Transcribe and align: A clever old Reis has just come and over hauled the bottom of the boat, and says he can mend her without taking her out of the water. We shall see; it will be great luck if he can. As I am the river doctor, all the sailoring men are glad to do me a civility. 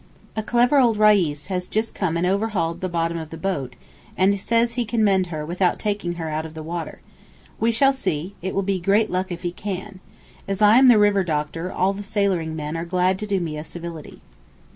A 0.35 0.41
clever 0.41 0.79
old 0.79 0.97
Reis 0.97 1.45
has 1.49 1.67
just 1.67 1.93
come 1.93 2.17
and 2.17 2.25
over 2.25 2.47
hauled 2.47 2.81
the 2.81 2.89
bottom 2.89 3.19
of 3.19 3.29
the 3.29 3.37
boat, 3.37 3.75
and 4.17 4.39
says 4.39 4.73
he 4.73 4.83
can 4.83 5.03
mend 5.03 5.27
her 5.27 5.45
without 5.45 5.77
taking 5.77 6.13
her 6.13 6.27
out 6.27 6.43
of 6.43 6.55
the 6.55 6.63
water. 6.63 7.01
We 7.59 7.71
shall 7.71 7.93
see; 7.93 8.33
it 8.41 8.55
will 8.55 8.63
be 8.63 8.79
great 8.79 9.11
luck 9.11 9.31
if 9.31 9.43
he 9.43 9.51
can. 9.51 9.99
As 10.47 10.59
I 10.59 10.77
am 10.79 10.87
the 10.87 10.97
river 10.97 11.23
doctor, 11.23 11.71
all 11.71 11.93
the 11.93 12.01
sailoring 12.01 12.55
men 12.55 12.75
are 12.75 12.83
glad 12.83 13.19
to 13.19 13.27
do 13.27 13.39
me 13.39 13.59
a 13.59 13.63
civility. 13.63 14.21